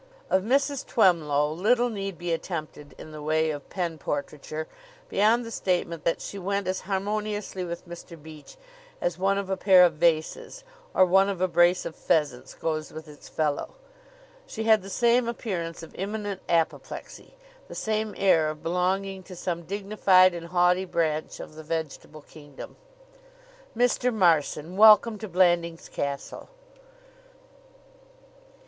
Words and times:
Of 0.31 0.41
Mrs. 0.41 0.83
Twemlow 0.87 1.51
little 1.51 1.89
need 1.89 2.17
be 2.17 2.31
attempted 2.33 2.95
in 2.97 3.11
the 3.11 3.21
way 3.21 3.51
of 3.51 3.69
pen 3.69 3.99
portraiture 3.99 4.67
beyond 5.09 5.45
the 5.45 5.51
statement 5.51 6.05
that 6.05 6.21
she 6.21 6.39
went 6.39 6.67
as 6.67 6.79
harmoniously 6.79 7.63
with 7.63 7.87
Mr. 7.87 8.19
Beach 8.19 8.57
as 8.99 9.19
one 9.19 9.37
of 9.37 9.47
a 9.51 9.55
pair 9.57 9.83
of 9.85 9.93
vases 9.93 10.63
or 10.95 11.05
one 11.05 11.29
of 11.29 11.39
a 11.39 11.47
brace 11.47 11.85
of 11.85 11.95
pheasants 11.95 12.55
goes 12.55 12.91
with 12.91 13.07
its 13.07 13.29
fellow. 13.29 13.75
She 14.47 14.63
had 14.63 14.81
the 14.81 14.89
same 14.89 15.27
appearance 15.27 15.83
of 15.83 15.93
imminent 15.93 16.41
apoplexy, 16.49 17.35
the 17.67 17.75
same 17.75 18.15
air 18.17 18.49
of 18.49 18.63
belonging 18.63 19.21
to 19.25 19.35
some 19.35 19.61
dignified 19.65 20.33
and 20.33 20.47
haughty 20.47 20.85
branch 20.85 21.39
of 21.39 21.53
the 21.53 21.61
vegetable 21.63 22.21
kingdom. 22.23 22.75
"Mr. 23.77 24.11
Marson, 24.11 24.77
welcome 24.77 25.19
to 25.19 25.27
Blandings 25.27 25.89
Castle!" 25.89 26.49